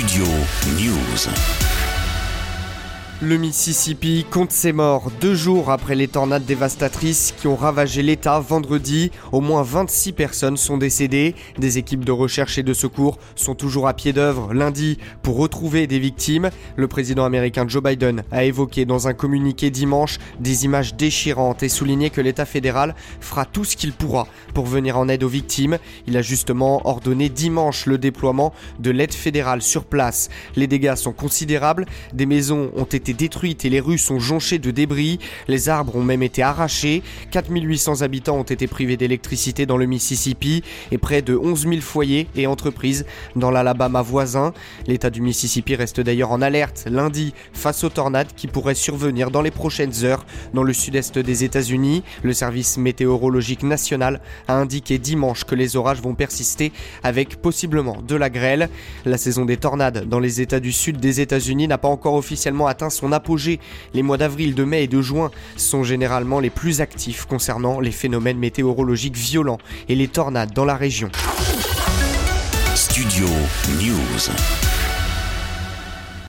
Studio 0.00 0.24
News. 0.76 1.89
Le 3.22 3.36
Mississippi 3.36 4.24
compte 4.30 4.50
ses 4.50 4.72
morts 4.72 5.12
deux 5.20 5.34
jours 5.34 5.70
après 5.70 5.94
les 5.94 6.08
tornades 6.08 6.46
dévastatrices 6.46 7.34
qui 7.36 7.48
ont 7.48 7.54
ravagé 7.54 8.02
l'État 8.02 8.40
vendredi. 8.40 9.10
Au 9.30 9.42
moins 9.42 9.62
26 9.62 10.12
personnes 10.12 10.56
sont 10.56 10.78
décédées. 10.78 11.34
Des 11.58 11.76
équipes 11.76 12.06
de 12.06 12.12
recherche 12.12 12.56
et 12.56 12.62
de 12.62 12.72
secours 12.72 13.18
sont 13.36 13.54
toujours 13.54 13.88
à 13.88 13.92
pied 13.92 14.14
d'œuvre 14.14 14.54
lundi 14.54 14.96
pour 15.20 15.36
retrouver 15.36 15.86
des 15.86 15.98
victimes. 15.98 16.48
Le 16.76 16.88
président 16.88 17.26
américain 17.26 17.68
Joe 17.68 17.82
Biden 17.82 18.22
a 18.32 18.44
évoqué 18.44 18.86
dans 18.86 19.06
un 19.06 19.12
communiqué 19.12 19.68
dimanche 19.68 20.16
des 20.38 20.64
images 20.64 20.94
déchirantes 20.94 21.62
et 21.62 21.68
souligné 21.68 22.08
que 22.08 22.22
l'État 22.22 22.46
fédéral 22.46 22.94
fera 23.20 23.44
tout 23.44 23.66
ce 23.66 23.76
qu'il 23.76 23.92
pourra 23.92 24.28
pour 24.54 24.64
venir 24.64 24.96
en 24.96 25.08
aide 25.10 25.24
aux 25.24 25.28
victimes. 25.28 25.76
Il 26.06 26.16
a 26.16 26.22
justement 26.22 26.80
ordonné 26.88 27.28
dimanche 27.28 27.84
le 27.84 27.98
déploiement 27.98 28.54
de 28.78 28.90
l'aide 28.90 29.12
fédérale 29.12 29.60
sur 29.60 29.84
place. 29.84 30.30
Les 30.56 30.66
dégâts 30.66 30.94
sont 30.94 31.12
considérables. 31.12 31.84
Des 32.14 32.24
maisons 32.24 32.70
ont 32.74 32.84
été 32.84 33.09
détruites 33.14 33.64
et 33.64 33.70
les 33.70 33.80
rues 33.80 33.98
sont 33.98 34.18
jonchées 34.18 34.58
de 34.58 34.70
débris. 34.70 35.18
Les 35.48 35.68
arbres 35.68 35.96
ont 35.96 36.02
même 36.02 36.22
été 36.22 36.42
arrachés. 36.42 37.02
4800 37.30 38.02
habitants 38.02 38.36
ont 38.38 38.42
été 38.42 38.66
privés 38.66 38.96
d'électricité 38.96 39.66
dans 39.66 39.76
le 39.76 39.86
Mississippi 39.86 40.62
et 40.90 40.98
près 40.98 41.22
de 41.22 41.36
11 41.36 41.68
000 41.68 41.80
foyers 41.80 42.28
et 42.36 42.46
entreprises 42.46 43.06
dans 43.36 43.50
l'Alabama 43.50 44.02
voisin. 44.02 44.52
L'État 44.86 45.10
du 45.10 45.20
Mississippi 45.20 45.74
reste 45.74 46.00
d'ailleurs 46.00 46.32
en 46.32 46.42
alerte 46.42 46.84
lundi 46.90 47.34
face 47.52 47.84
aux 47.84 47.88
tornades 47.88 48.34
qui 48.36 48.46
pourraient 48.46 48.74
survenir 48.74 49.30
dans 49.30 49.42
les 49.42 49.50
prochaines 49.50 50.04
heures 50.04 50.24
dans 50.54 50.62
le 50.62 50.72
sud-est 50.72 51.18
des 51.18 51.44
États-Unis. 51.44 52.02
Le 52.22 52.32
service 52.32 52.78
météorologique 52.78 53.62
national 53.62 54.20
a 54.48 54.54
indiqué 54.54 54.98
dimanche 54.98 55.44
que 55.44 55.54
les 55.54 55.76
orages 55.76 56.00
vont 56.00 56.14
persister 56.14 56.72
avec 57.02 57.36
possiblement 57.36 57.98
de 58.06 58.16
la 58.16 58.30
grêle. 58.30 58.68
La 59.04 59.18
saison 59.18 59.44
des 59.44 59.56
tornades 59.56 60.08
dans 60.08 60.20
les 60.20 60.40
États 60.40 60.60
du 60.60 60.72
sud 60.72 60.98
des 60.98 61.20
États-Unis 61.20 61.68
n'a 61.68 61.78
pas 61.78 61.88
encore 61.88 62.14
officiellement 62.14 62.66
atteint 62.66 62.90
son 63.00 63.12
apogée. 63.12 63.60
Les 63.94 64.02
mois 64.02 64.18
d'avril, 64.18 64.54
de 64.54 64.64
mai 64.64 64.84
et 64.84 64.88
de 64.88 65.00
juin 65.00 65.30
sont 65.56 65.82
généralement 65.82 66.40
les 66.40 66.50
plus 66.50 66.80
actifs 66.80 67.24
concernant 67.24 67.80
les 67.80 67.92
phénomènes 67.92 68.38
météorologiques 68.38 69.16
violents 69.16 69.58
et 69.88 69.94
les 69.94 70.08
tornades 70.08 70.52
dans 70.52 70.64
la 70.64 70.76
région. 70.76 71.10
Studio 72.74 73.26
News. 73.80 74.79